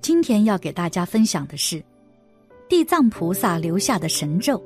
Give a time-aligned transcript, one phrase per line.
[0.00, 1.82] 今天要给大家分享的是
[2.68, 4.62] 地藏菩萨留下的神咒，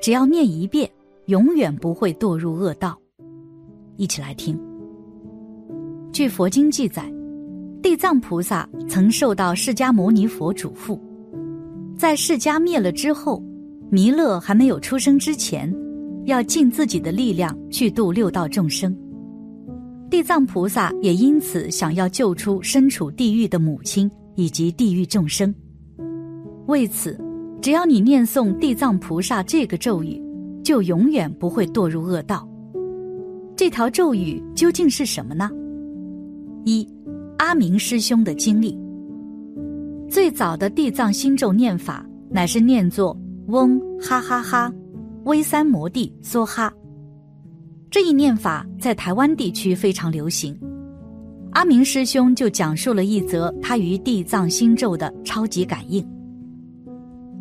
[0.00, 0.88] 只要念一遍，
[1.26, 2.98] 永远不会堕入恶道。
[3.96, 4.58] 一起来听。
[6.12, 7.12] 据佛经记载，
[7.82, 10.98] 地藏菩萨曾受到释迦牟尼佛嘱咐，
[11.96, 13.42] 在释迦灭了之后，
[13.90, 15.74] 弥勒还没有出生之前，
[16.26, 18.96] 要尽自己的力量去度六道众生。
[20.10, 24.10] 地藏菩萨也因此想要救出身处地狱的母亲。
[24.34, 25.54] 以及地狱众生。
[26.66, 27.18] 为此，
[27.60, 30.22] 只要你念诵地藏菩萨这个咒语，
[30.62, 32.48] 就永远不会堕入恶道。
[33.56, 35.50] 这条咒语究竟是什么呢？
[36.64, 36.86] 一，
[37.38, 38.78] 阿明师兄的经历。
[40.08, 43.16] 最早的地藏心咒念法乃是念作
[43.48, 44.72] 嗡哈哈哈，
[45.24, 46.72] 威三摩地梭哈。
[47.90, 50.56] 这一念法在台湾地区非常流行。
[51.52, 56.06] 阿明师兄就讲述了一则他与地藏心咒的超级感应。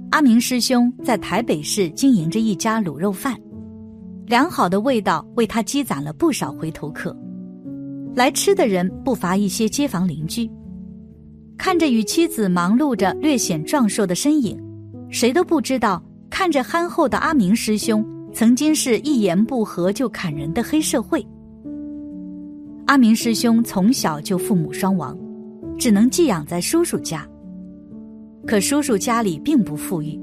[0.10, 3.38] 阿明师兄在台北市经营着一家卤肉饭，
[4.26, 7.16] 良好的味道为他积攒了不少回头客。
[8.16, 10.50] 来吃的人不乏一些街坊邻居。
[11.56, 14.60] 看着与妻子忙碌着、略显壮硕的身影，
[15.10, 21.23] 谁都不知道，看着憨厚的阿明师兄，曾经是一言不合就砍人的黑社会。
[22.90, 25.16] 阿明师兄从小就父母双亡，
[25.78, 27.23] 只能寄养在叔叔家。
[28.48, 30.20] 可叔叔家里并不富裕，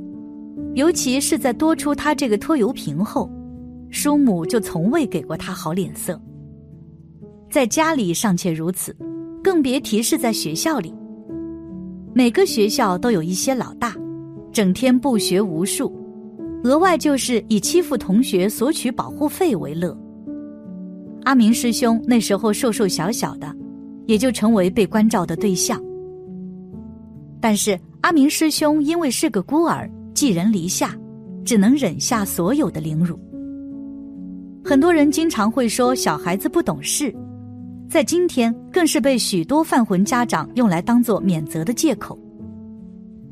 [0.75, 3.31] 尤其是在多出他这个拖油瓶后，
[3.89, 6.20] 叔母就从未给过他好脸色。
[7.48, 8.92] 在家里尚且如此，
[9.44, 10.92] 更别提是在学校里。
[12.12, 13.94] 每个学校都有一些老大，
[14.50, 15.97] 整天不学无术，
[16.64, 19.97] 额外就是以欺负同学索取保护费为乐。
[21.27, 23.52] 阿明师兄那时候瘦瘦小小的，
[24.06, 25.82] 也就成为被关照的对象。
[27.41, 30.97] 但是阿明师兄因为是个孤儿，寄人篱下，
[31.44, 33.19] 只能忍下所有的凌辱。
[34.65, 37.12] 很多人经常会说小孩子不懂事，
[37.91, 42.16] 在今天更是被许多犯浑家长用来当做免责的借口。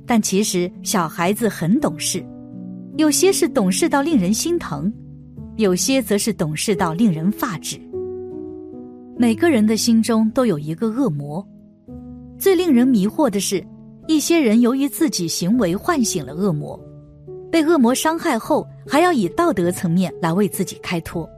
[0.05, 2.27] 但其实小孩子很懂事，
[2.97, 4.93] 有些是懂事到令人心疼。
[5.57, 7.79] 有些则是懂事到令人发指。
[9.17, 11.47] 每个人的心中都有一个恶魔，
[12.37, 13.65] 最令人迷惑的是，
[14.09, 16.79] 一些人由于自己行为唤醒了恶魔，
[17.53, 21.29] 被恶魔伤害后，还要以道德层面来为自己开脱。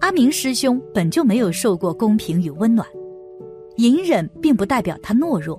[0.00, 2.86] 阿明师兄本就没有受过公平与温暖，
[3.76, 5.58] 隐忍并不代表他懦弱，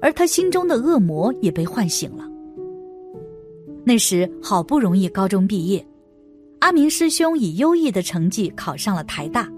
[0.00, 2.24] 而他心中的恶魔也被唤醒了。
[3.82, 5.84] 那时好不容易高中毕业。
[6.60, 9.48] 阿明师兄以优异的成绩考上了台大，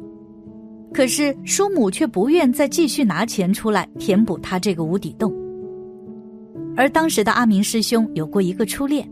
[0.93, 5.35] 可是叔母却不愿再继续拿钱出来填补他这个无底洞。
[6.77, 9.11] 而当时的阿明师兄有过一个初恋，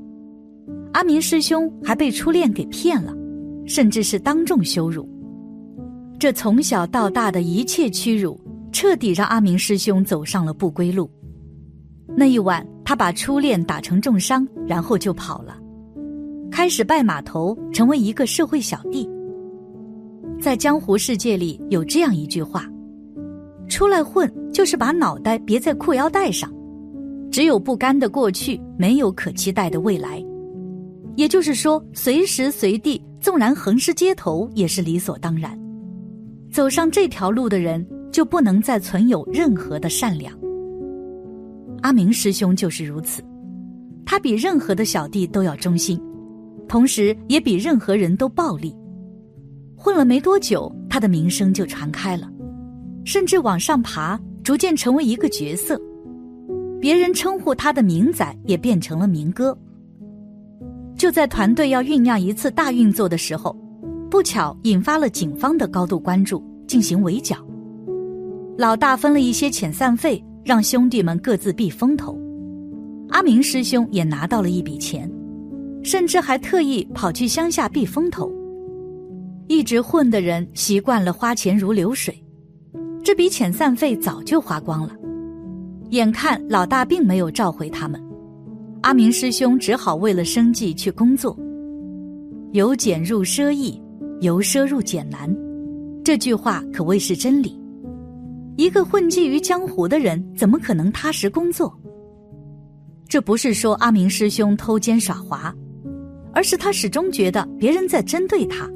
[0.92, 3.14] 阿明师兄还被初恋给骗了，
[3.66, 5.08] 甚至是当众羞辱。
[6.18, 8.38] 这从小到大的一切屈辱，
[8.70, 11.10] 彻底让阿明师兄走上了不归路。
[12.16, 15.58] 那一晚，他把初恋打成重伤，然后就跑了。
[16.50, 19.08] 开始拜码头，成为一个社会小弟。
[20.40, 22.64] 在江湖世界里，有这样一句话：
[23.68, 26.52] 出来混就是把脑袋别在裤腰带上，
[27.30, 30.24] 只有不甘的过去，没有可期待的未来。
[31.16, 35.58] 也就是说，随时随地，纵然横尸街头，也是理所当然。
[36.52, 40.32] 走上这条路的人，就不能再存有任何的善良。
[41.82, 43.22] 阿明师兄就是如此，
[44.06, 46.00] 他比任何的小弟都要忠心。
[46.68, 48.76] 同时，也比任何人都暴力。
[49.74, 52.30] 混了没多久，他的名声就传开了，
[53.04, 55.80] 甚至往上爬，逐渐成为一个角色。
[56.80, 59.56] 别人称呼他的名仔，也变成了明哥。
[60.96, 63.56] 就在团队要酝酿一次大运作的时候，
[64.10, 67.36] 不巧引发了警方的高度关注，进行围剿。
[68.56, 72.18] 老大分了一些遣散费，让兄弟们各自避风头。
[73.10, 75.10] 阿明师兄也拿到了一笔钱。
[75.82, 78.30] 甚至还特意跑去乡下避风头。
[79.46, 82.22] 一直混的人习惯了花钱如流水，
[83.02, 84.94] 这笔遣散费早就花光了。
[85.90, 87.98] 眼看老大并没有召回他们，
[88.82, 91.34] 阿明师兄只好为了生计去工作。
[92.52, 93.80] 由俭入奢易，
[94.20, 95.34] 由奢入俭难，
[96.04, 97.58] 这句话可谓是真理。
[98.56, 101.74] 一个混迹于江湖的人，怎么可能踏实工作？
[103.08, 105.54] 这不是说阿明师兄偷奸耍滑。
[106.32, 108.68] 而是他始终觉得别人在针对他，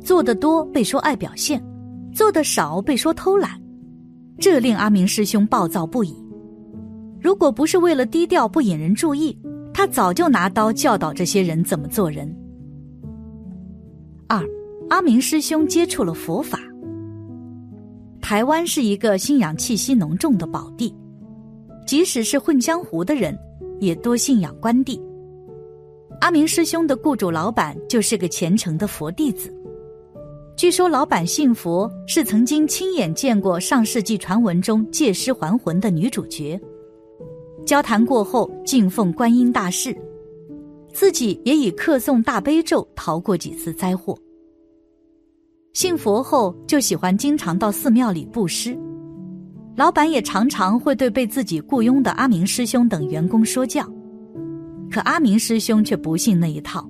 [0.00, 1.62] 做得多被说爱表现，
[2.12, 3.60] 做得少被说偷懒，
[4.38, 6.14] 这令阿明师兄暴躁不已。
[7.20, 9.36] 如果不是为了低调不引人注意，
[9.74, 12.32] 他早就拿刀教导这些人怎么做人。
[14.28, 14.42] 二，
[14.88, 16.58] 阿明师兄接触了佛法。
[18.20, 20.94] 台湾是一个信仰气息浓重的宝地，
[21.86, 23.36] 即使是混江湖的人，
[23.80, 25.00] 也多信仰关帝。
[26.20, 29.54] 阿明师兄的雇主老板就是个虔诚的佛弟子。
[30.56, 36.60] 据说老板信佛是曾经亲眼见过上世纪传闻中借尸还魂的女主角。
[37.64, 39.96] 交谈过后，敬奉观音大士，
[40.92, 44.18] 自己也以客诵大悲咒逃过几次灾祸。
[45.74, 48.76] 信佛后就喜欢经常到寺庙里布施，
[49.76, 53.88] 老板也常常会对被自己雇佣的阿明师兄等员工说教。
[54.90, 56.88] 可阿明师兄却不信那一套，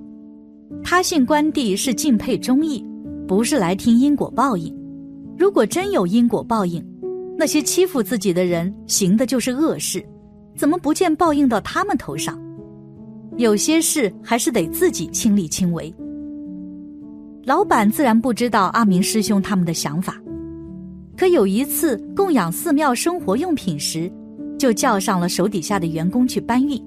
[0.83, 2.85] 他信关帝是敬佩忠义。
[3.27, 4.75] 不是来听因果报应。
[5.37, 6.83] 如果真有因果报应，
[7.37, 10.03] 那些欺负自己的人行的就是恶事，
[10.57, 12.39] 怎么不见报应到他们头上？
[13.37, 15.93] 有些事还是得自己亲力亲为。
[17.45, 20.19] 老板自然不知道阿明师兄他们的想法，
[21.15, 24.11] 可有一次供养寺庙生活用品时，
[24.57, 26.83] 就叫上了手底下的员工去搬运。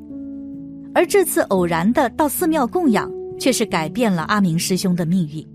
[0.95, 5.47] 而这次偶然的到寺庙供养，却是改变了阿明师兄的命运。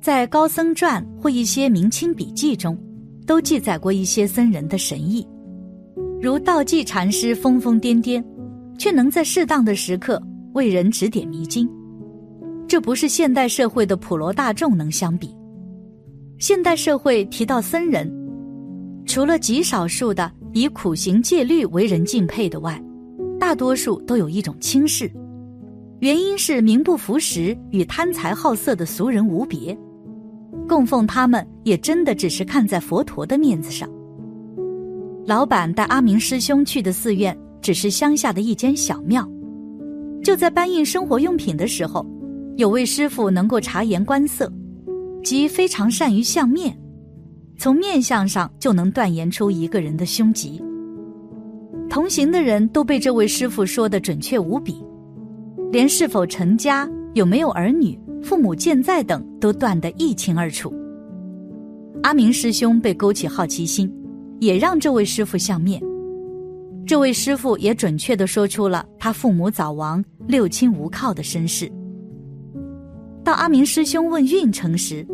[0.00, 2.78] 在《高僧传》或一些明清笔记中，
[3.26, 5.26] 都记载过一些僧人的神意，
[6.22, 8.24] 如道济禅师疯疯癫癫，
[8.78, 10.22] 却能在适当的时刻
[10.52, 11.68] 为人指点迷津。
[12.68, 15.34] 这不是现代社会的普罗大众能相比。
[16.38, 18.08] 现代社会提到僧人，
[19.06, 22.80] 除了极少数的以苦行戒律为人敬佩的外，
[23.38, 25.10] 大多数都有一种轻视，
[26.00, 29.76] 原因是名不符实与贪财好色的俗人无别。
[30.68, 33.88] 供奉他们也真的只是看在佛陀的面子上。
[35.26, 39.28] 老板带阿明师兄去的寺院只是乡下的一间小庙，
[40.24, 42.04] 就在搬运生活用品的时候，
[42.56, 44.50] 有位师傅能够察言观色，
[45.22, 46.76] 即非常善于相面，
[47.58, 50.62] 从面相上就能断言出一个人的凶吉。
[51.88, 54.84] 同行的人都被这位师傅说的准确无比，
[55.72, 57.98] 连是否成家、有没有儿女。
[58.22, 60.74] 父母健在等都断得一清二楚。
[62.02, 63.92] 阿明师兄被勾起好奇心，
[64.40, 65.80] 也让这位师傅相面。
[66.84, 71.70] 这位师傅也准确的说出了他父母早亡、六亲无靠的身世。
[73.22, 75.06] 到阿明师兄问运程时，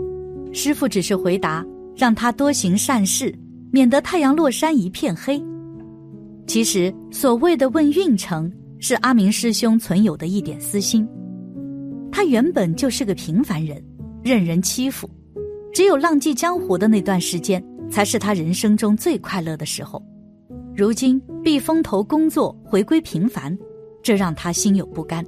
[0.52, 1.62] 师傅只是回答
[1.94, 3.34] 让他多行善事，
[3.70, 5.42] 免得太阳落山一片黑。
[6.52, 11.08] 其实所谓的问运程，是阿明师兄存有的一点私心。
[12.12, 13.82] 他原本就是个平凡人，
[14.22, 15.08] 任人欺负，
[15.72, 20.04] 只有浪迹江湖的那段时间，才是他人生中最快乐的时候。
[20.76, 23.56] 如今避风头工作，回归平凡，
[24.02, 25.25] 这让他心有不甘。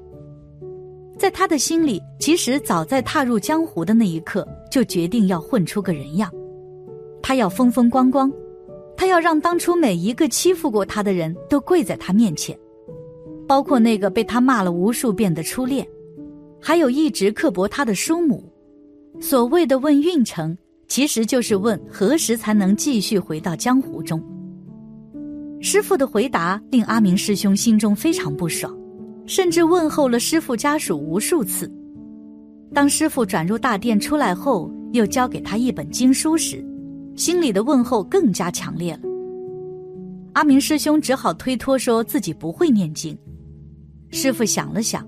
[1.17, 6.31] 在他的心里，其实早在踏入江湖的那一刻，就决定要混出个人样。
[7.23, 8.31] 他要风风光光，
[8.97, 12.59] 他要让当初每一个欺负过他的人都跪在他面前，
[13.47, 15.87] 包括那个被他骂了无数遍的初恋。
[16.61, 18.51] 还有一直刻薄他的叔母，
[19.21, 20.57] 所谓的问运程，
[20.89, 24.23] 其实就是问何时才能继续回到江湖中。
[25.61, 28.75] 师傅的回答令阿明师兄心中非常不爽，
[29.27, 31.71] 甚至问候了师傅家属无数次。
[32.73, 36.65] 当师傅转入大殿出来后，又交给他一本经书时，
[37.17, 39.01] 心里的问候更加强烈了。
[40.33, 43.17] 阿明师兄只好推脱说自己不会念经。
[44.11, 45.07] 师傅想了想。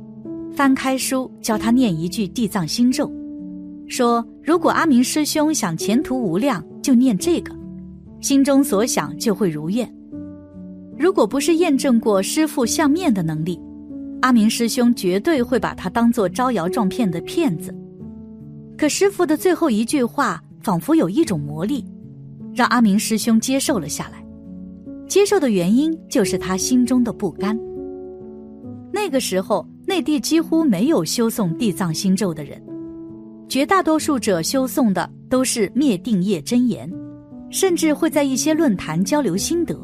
[0.54, 3.12] 翻开书，教他念一句地藏心咒，
[3.88, 7.54] 说：“如果阿明师兄想前途无量，就念这个，
[8.22, 9.86] 心中所想就会如愿。
[10.98, 13.60] 如果不是验证过师傅相面的能力，
[14.22, 17.70] 阿明师兄绝对会把他当做招摇撞骗的骗子。
[18.78, 21.84] 可师傅的最后一句话，仿佛有一种魔力，
[22.56, 24.26] 让阿明师兄接受了下来。
[25.06, 27.56] 接受的原因就是他心中的不甘。
[28.90, 32.60] 那个时候。”内地几乎没有修诵地藏心咒的人，
[33.48, 36.92] 绝大多数者修诵的都是灭定业真言，
[37.50, 39.78] 甚至会在一些论坛交流心得。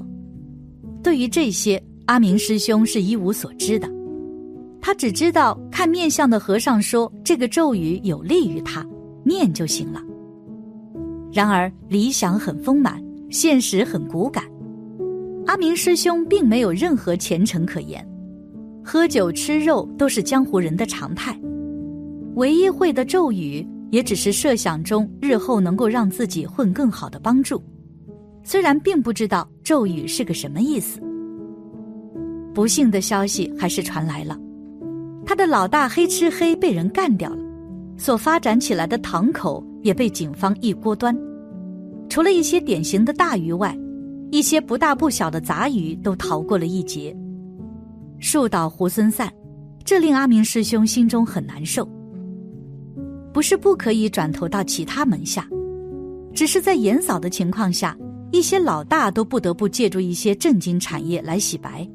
[1.05, 3.89] 对于这些，阿明师兄是一无所知的，
[4.81, 8.85] 他只知道看面相的和尚说这个咒语有利于他，
[9.25, 10.03] 念就行了。
[11.33, 14.45] 然而理想很丰满，现实很骨感，
[15.47, 18.07] 阿明师兄并没有任何前程可言。
[18.85, 21.35] 喝酒吃肉都是江湖人的常态，
[22.35, 27.63] 唯一会的咒语也只是设想中日后能够让自己混更好的帮助，
[28.45, 31.01] 虽然并不知道咒语是个什么意思。
[32.53, 34.39] 不幸的消息还是传来了，
[35.25, 37.43] 他的老大黑吃黑被人干掉了，
[37.97, 41.17] 所发展起来的堂口也被警方一锅端。
[42.09, 43.77] 除了一些典型的大鱼外，
[44.31, 47.17] 一些不大不小的杂鱼都逃过了一劫。
[48.19, 49.33] 树倒猢狲散，
[49.85, 51.89] 这令阿明师兄心中很难受。
[53.33, 55.49] 不是不可以转投到其他门下，
[56.35, 57.97] 只是在严扫的情况下，
[58.31, 61.89] 一些老大都不得不借助一些正经产业来洗白。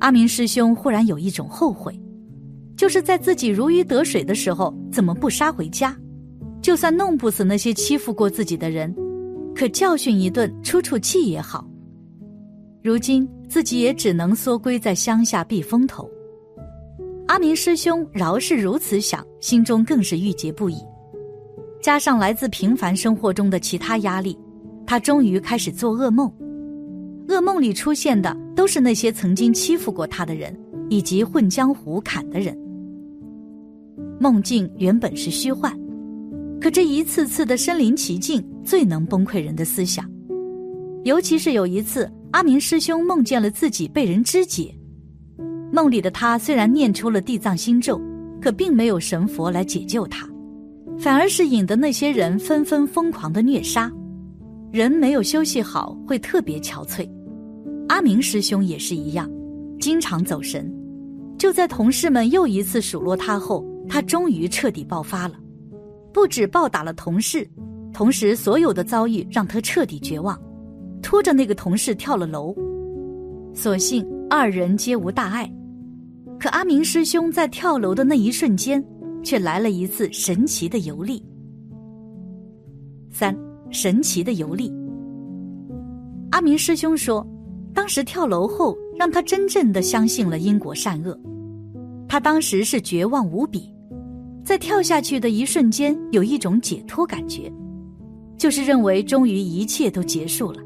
[0.00, 1.98] 阿明师兄忽然有一种后悔，
[2.76, 5.96] 就是在自己如鱼得水的时候，怎么不杀回家？
[6.68, 8.94] 就算弄不死那些欺负过自己的人，
[9.54, 11.66] 可教训一顿出出气也好。
[12.82, 16.06] 如今自己也只能缩归在乡下避风头。
[17.26, 20.76] 阿明师兄饶是如此想，心中更是郁结不已。
[21.80, 24.38] 加上来自平凡生活中的其他压力，
[24.86, 26.30] 他终于开始做噩梦。
[27.28, 30.54] 噩梦里出现的都是那些曾经欺负过他的人，
[30.90, 32.54] 以及混江湖砍的人。
[34.20, 35.74] 梦境原本是虚幻，
[36.60, 40.08] 可这一次次的身临其境，最能崩溃人的思想。
[41.04, 44.74] 尤其是有一次，阿明师兄梦见了自己被人肢解。
[45.72, 48.00] 梦里的他虽然念出了地藏心咒，
[48.40, 50.28] 可并没有神佛来解救他，
[50.98, 53.90] 反而是引得那些人纷纷疯狂的虐杀。
[54.72, 57.08] 人没有休息好，会特别憔悴。
[57.88, 59.30] 阿明师兄也是一样，
[59.80, 60.70] 经常走神。
[61.38, 65.34] 就在同事们又一次数落他后，他终于彻底爆发了，
[66.12, 67.48] 不止暴打了同事，
[67.92, 70.40] 同时所有的遭遇让他彻底绝望，
[71.02, 72.54] 拖着那个同事跳了楼。
[73.54, 75.50] 所幸二人皆无大碍，
[76.38, 78.84] 可阿明师兄在跳楼的那一瞬间，
[79.22, 81.22] 却来了一次神奇的游历。
[83.10, 83.36] 三
[83.70, 84.72] 神奇的游历。
[86.30, 87.26] 阿明师兄说。
[87.74, 91.16] 当时跳楼后，让他真正的相信了因果善恶。
[92.08, 93.72] 他当时是绝望无比，
[94.48, 97.52] 在跳下去的一瞬间，有一种解脱感觉，
[98.38, 100.62] 就是认为终于一切都结束了。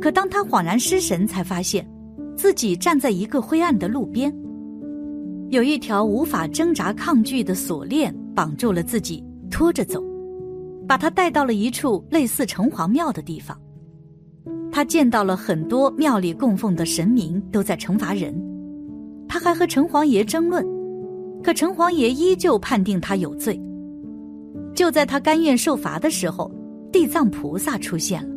[0.00, 1.88] 可当他恍然失神，才发现
[2.36, 4.34] 自己站在一个灰暗的路边，
[5.50, 10.02] 有一条无法挣扎抗拒的锁链绑住了自己，拖着走，
[10.88, 13.56] 把他带到了一处类似城隍庙的地方。
[14.72, 18.34] 他见到了很多庙里供奉的神明都在惩罚人，
[19.28, 20.66] 他还和城隍爷争论，
[21.42, 23.60] 可城隍爷依旧判定他有罪。
[24.74, 26.50] 就在他甘愿受罚的时候，
[26.92, 28.34] 地藏菩萨出现了。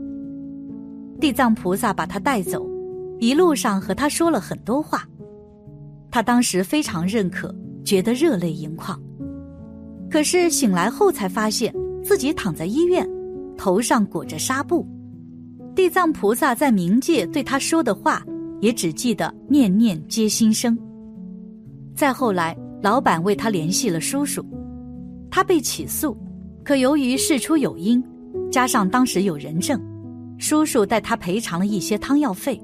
[1.19, 2.67] 地藏菩萨把他带走，
[3.19, 5.07] 一路上和他说了很多话，
[6.11, 7.53] 他当时非常认可，
[7.85, 8.99] 觉得热泪盈眶。
[10.09, 13.07] 可是醒来后才发现自己躺在医院，
[13.57, 14.85] 头上裹着纱布。
[15.75, 18.21] 地藏菩萨在冥界对他说的话，
[18.59, 20.77] 也只记得念念皆心声。
[21.95, 24.45] 再后来，老板为他联系了叔叔，
[25.31, 26.17] 他被起诉，
[26.65, 28.03] 可由于事出有因，
[28.51, 29.81] 加上当时有人证，
[30.37, 32.61] 叔叔带他赔偿了一些汤药费，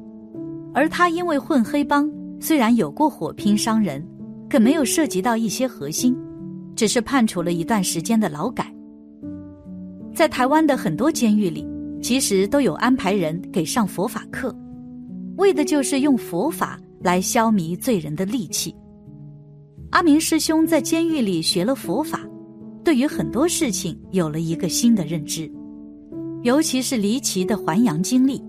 [0.74, 2.12] 而他因为混黑帮，
[2.42, 4.06] 虽然有过火拼伤人，
[4.50, 6.14] 可没有涉及到一些核心，
[6.76, 8.70] 只是判处了一段时间的劳改。
[10.14, 11.66] 在台湾的很多监狱里。
[12.02, 14.56] 其实都有安排人给上佛法课，
[15.36, 18.74] 为的就是用佛法来消弭罪人的戾气。
[19.92, 22.22] 阿明师兄在监狱里学了佛法，
[22.84, 25.52] 对于很多事情有了一个新的认知，
[26.44, 28.40] 尤其是离奇的还阳经历，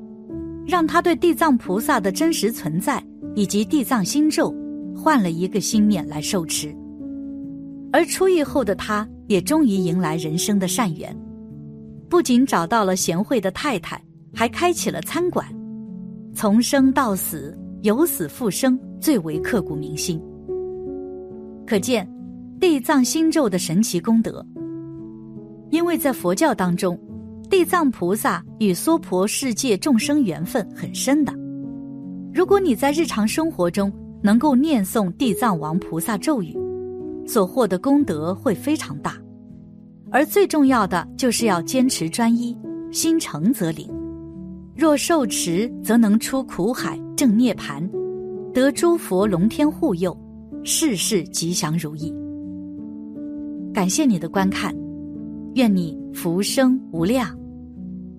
[0.67, 3.03] 让他对地藏菩萨的真实存在
[3.35, 4.55] 以及地藏心咒
[4.95, 6.75] 换了一个心念来受持。
[7.91, 11.17] 而出狱后的他，也终于迎来人生的善缘。
[12.11, 14.01] 不仅找到了贤惠的太太，
[14.35, 15.47] 还开启了餐馆，
[16.35, 20.21] 从生到死，由死复生，最为刻骨铭心。
[21.71, 22.05] 可见
[22.59, 24.45] 地藏心咒的神奇功德。
[25.71, 26.99] 因为在佛教当中，
[27.49, 31.33] 地藏菩萨与娑婆世界众生缘分很深的。
[32.35, 36.57] 如果你在日常生活中能够念诵地藏王菩萨咒语，
[37.25, 39.17] 所获的功德会非常大。
[40.11, 42.59] 而最重要的就是要坚持专一，
[42.91, 43.89] 心诚则灵。
[44.75, 47.89] 若受持，则能出苦海正涅盘，
[48.53, 50.20] 得诸佛龙天护佑，
[50.63, 52.13] 事事吉祥如意。
[53.73, 54.75] 感谢你的观看，
[55.55, 57.40] 愿你福生无量。